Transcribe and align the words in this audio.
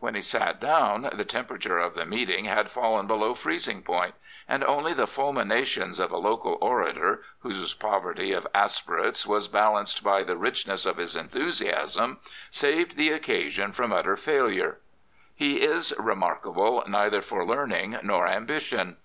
When 0.00 0.16
he 0.16 0.22
sat 0.22 0.58
down 0.60 1.08
the 1.12 1.24
temperature 1.24 1.78
of 1.78 1.94
the 1.94 2.04
meeting 2.04 2.46
had 2.46 2.68
fallen 2.68 3.06
below 3.06 3.36
freezing 3.36 3.82
point, 3.82 4.16
and 4.48 4.64
only 4.64 4.92
the 4.92 5.06
fuhninations 5.06 6.00
of 6.00 6.10
a 6.10 6.16
local 6.16 6.58
orator, 6.60 7.22
whose 7.42 7.74
poverty 7.74 8.32
of 8.32 8.44
aspirates 8.56 9.24
was 9.24 9.46
balanced 9.46 10.02
by 10.02 10.24
the 10.24 10.36
richness 10.36 10.84
of 10.84 10.96
his 10.96 11.14
enthusiasm, 11.14 12.18
saved 12.50 12.96
the 12.96 13.12
occasion 13.12 13.70
from 13.70 13.92
utter 13.92 14.16
failure. 14.16 14.80
He 15.32 15.60
is 15.62 15.94
remarkable 15.96 16.82
neither 16.88 17.22
for 17.22 17.46
learning 17.46 17.98
nor 18.02 18.26
ambition. 18.26 18.96